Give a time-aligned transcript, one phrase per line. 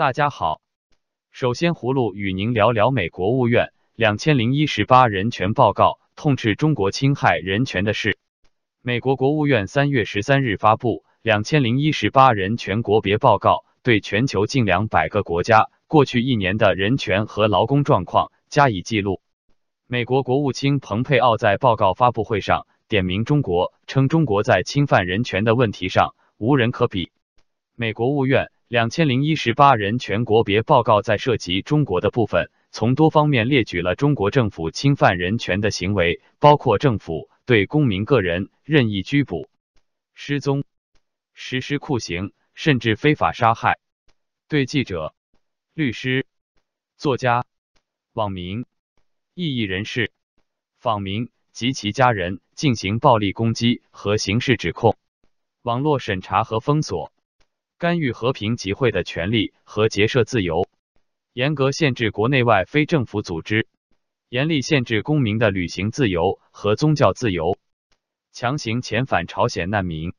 [0.00, 0.62] 大家好，
[1.30, 8.16] 首先葫芦与您聊聊美国务院两千零一十八人权报告，痛斥中国侵害人权的事。
[8.80, 19.20] 美国国务院三月十三日发布两千零一十八人权国别报告，对全球近两百个国家过去一年的人权和劳工状况加以记录。
[19.86, 27.12] 美国国务卿蓬佩奥在报告发布会上点名中国，称中国在侵犯人权的问题上无人可比。
[27.76, 28.50] 美国务院。
[28.70, 39.48] 两千零一十八人权国别报告在涉及中国的部分，从多方面列举了中国政府侵犯人权的行为，包括政府对公民个人任意拘捕、
[40.14, 40.62] 失踪、
[41.34, 43.72] 实施酷刑，甚至非法杀害；
[44.46, 45.16] 对记者、
[45.74, 46.24] 律师、
[46.96, 47.44] 作家、
[48.12, 48.66] 网民、
[49.34, 50.12] 异议人士、
[50.78, 54.94] 访民及其家人进行暴力攻击和刑事指控；
[55.62, 57.12] 网络审查和封锁。
[57.80, 60.68] 干预和平集会的权利和结社自由，
[61.32, 63.68] 严格限制国内外非政府组织，
[64.28, 67.56] 严厉限制公民的旅行自由和宗教自由，
[68.32, 70.12] 强行遣返朝鲜难民，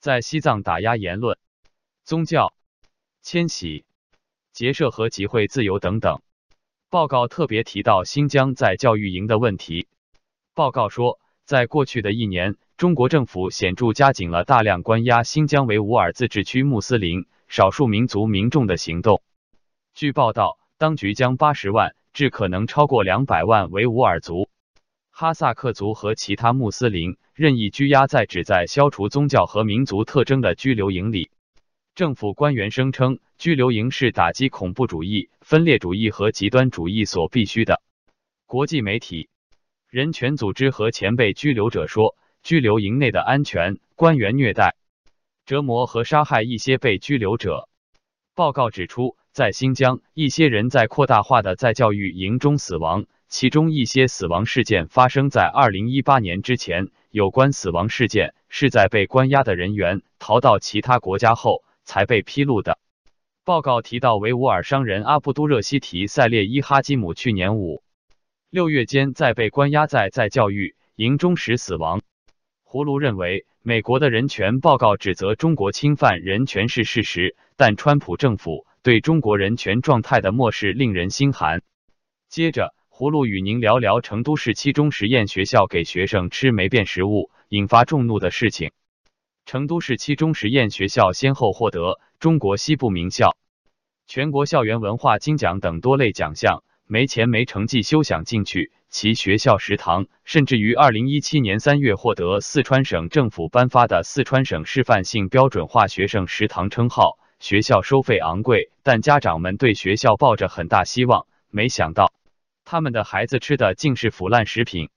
[0.00, 1.36] 在西藏打压言论、
[2.02, 2.54] 宗教、
[3.20, 3.84] 迁徙、
[4.54, 6.22] 结社和集会自由等等。
[6.88, 9.86] 报告特别提到新疆在教育营的问题。
[10.54, 12.56] 报告说，在过去的一年。
[12.76, 19.22] 中国政府显著加紧了大量关押新疆维吾尔自治区穆斯林少数民族民众的行动。
[19.94, 24.50] 据报道，当局将八十万至可能超过两百万维吾尔族、
[25.10, 31.30] 哈萨克族和其他穆斯林任意拘押在旨在消除宗教和民族特征的拘留营里。
[31.94, 37.80] 政府官员声称，拘留营是打击恐怖主义、分裂主义和极端主义所必须的。
[38.44, 39.30] 国际媒体、
[39.88, 42.14] 人权组织和前被拘留者说。
[42.46, 44.76] 拘留营内的安全官员虐待、
[45.46, 47.68] 折磨和杀害一些被拘留者。
[48.36, 56.92] 报告指出，在新疆，一些人在扩大化的在教育营中死亡，其中一些死亡事件发生在二零一八年之前。
[57.10, 62.78] 有关死亡事件是在被关押的人员逃到其他国家后才被披露的。
[63.42, 67.82] 报告提到，维吾尔商人阿布都热西提塞列伊哈基姆去年五
[68.50, 72.02] 六月间在被关押在在教育营中时死亡。
[72.76, 81.62] 葫芦认为，美国的人权报告指责中国侵犯人权是事实，但川普政府对中国人权状态的漠视令人心寒。
[82.28, 88.72] 接着，葫芦与您聊聊成都市七中实验学校给学生吃霉变食物引发众怒的事情。
[89.46, 93.38] 成都市七中实验学校先后获得中国西部名校、
[94.06, 98.72] 全国校园文化金奖等多类奖项，没钱没成绩休想进去。
[98.88, 107.18] 其学校食堂甚至于二零一七年三月获得四川省政府颁发的四川省示范性标准化学生食堂称号。
[107.38, 111.26] 学校收费昂贵，但家长们对学校抱着很大希望。
[111.50, 112.12] 没想到，
[112.64, 114.88] 他们的孩子吃的竟是腐烂食品。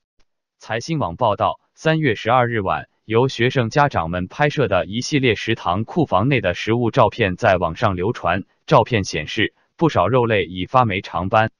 [0.58, 8.44] 财新网报道，三月十二日晚，由学生家长们拍摄的一系列食堂库房内的食物照片在网上流传。
[8.66, 11.50] 照片显示，不少肉类已发霉长斑。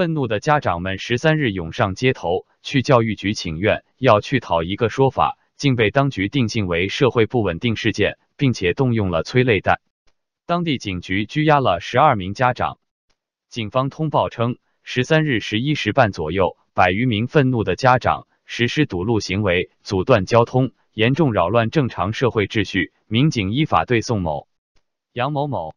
[0.00, 9.82] 愤怒的家长们十三日涌上街头，去教育局请愿，要去讨一个说法，竟被当局定性为社会不稳定事件，并且动用了催泪弹。
[10.46, 12.78] 当地警局拘押了十二名家长。
[13.50, 22.94] 警方通报称，十三日十一时半左右，百余名愤怒的家长实施堵路行为，阻断交通，严重扰乱正常社会秩序。
[23.06, 24.48] 民警依法对宋某、
[25.12, 25.74] 杨某某、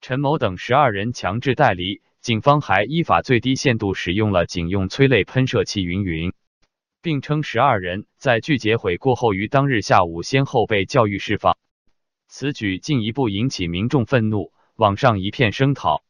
[0.00, 2.02] 陈某等十二人强制带离。
[2.22, 6.32] 警方还依法最低限度使用了警用催泪喷射器，云云，
[7.02, 11.58] 并称十二人在拒绝悔过后于当日下午先后被教育释放。
[12.28, 16.04] 此举进一步引起民众愤怒，网上一片声讨。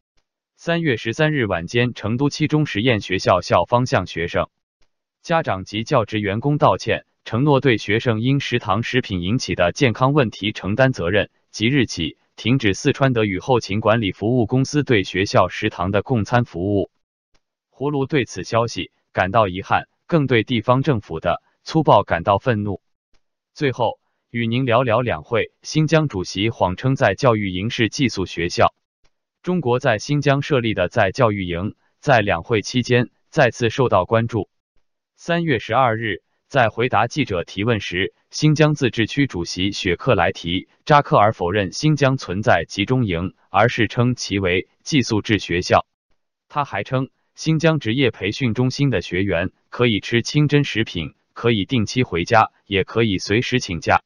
[0.54, 4.50] 三月十三日晚间，成都七中实验学校校方向学生、
[5.22, 11.30] 家长及教职员工道歉，承诺对学生因食堂食品引起的健康问题承担责任。
[11.50, 12.18] 即日起。
[12.36, 16.90] 停止四川德语后勤管理服务公司对学校食堂的供餐服务。
[17.70, 22.80] 葫芦对此消息感到遗憾，更对地方政府的粗暴感到愤怒。
[23.54, 24.00] 最后，
[24.30, 25.52] 与您聊聊两会。
[25.62, 28.74] 新疆主席谎称在教育营是寄宿学校。
[29.42, 34.48] 中国在新疆设立的在教育营，在两会期间再次受到关注。
[35.16, 36.22] 三月十二日。
[36.52, 45.86] 在回答记者提问时，新疆自治区主席雪克来提扎克尔否认新疆存在集中营，而是称其为寄宿制学校。
[46.50, 54.02] 他还称，新疆职业培训中心的学员可以吃清真食品，可以定期回家，也可以随时请假。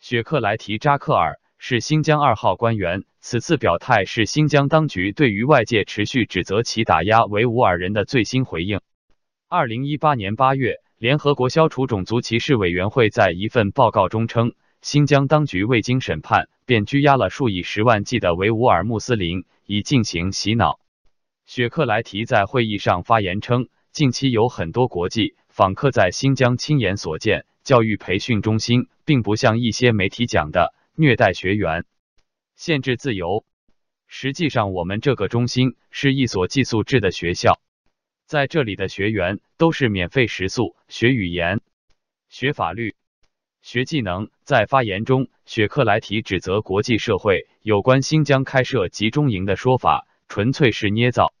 [0.00, 3.04] 雪克来提扎克尔是新疆二号官员。
[3.20, 8.80] 此次表态是新疆当局对于外界持续指责其打压维吾尔人的最新回应。
[9.50, 20.80] 二零一八年八月，联合国消除种族歧视委员会在一份报告中称，新疆当局未经审判便拘押了数以十万计的维吾尔穆斯林，以进行洗脑。
[21.46, 27.44] 雪克莱提在会议上发言称，近期有很多国际访客在新疆亲眼所见。
[27.64, 31.86] 教育培训中心并不像一些媒体讲的虐待学员、
[32.56, 33.46] 限制自由。
[34.06, 37.58] 实际上，我们这个中心是一所寄宿制的学校，
[38.26, 41.60] 在这里的学员都是免费食宿、学语言、
[42.28, 42.94] 学法律、
[43.62, 44.30] 学技能。
[44.44, 51.34] 在发言中，雪克莱提指责国际社会有关新疆开设集中营的说法纯粹是捏造、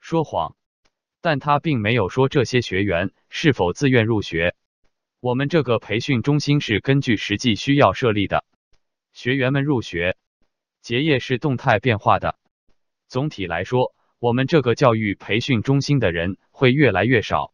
[0.00, 0.54] 说谎，
[1.20, 4.54] 但他并没有说这些学员是否自愿入学。
[5.20, 8.44] 我们这个培训中心是根据实际需要设立的，
[9.12, 10.16] 学员们入学
[10.80, 12.38] 结业是动态变化的。
[13.08, 17.52] 总体来说，我们这个教育培训中心的人会越来越少。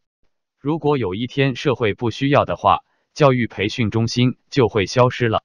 [0.59, 2.83] 如果有一天社会不需要的话，
[3.13, 5.43] 教育培训中心就会消失了。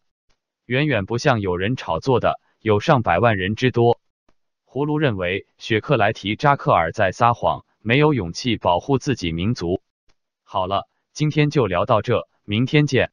[0.66, 4.00] 远远不像有人炒作的有上百万人之多。
[4.66, 9.82] 葫芦认为雪克莱提扎克尔在撒谎，没有勇气保护自己民族。
[10.44, 10.88] 好了。
[11.12, 13.10] 今天就聊到这，明天见。